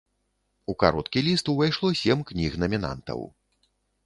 У 0.71 0.75
кароткі 0.83 1.23
ліст 1.27 1.51
увайшло 1.53 1.93
сем 2.01 2.25
кніг-намінантаў. 2.33 3.19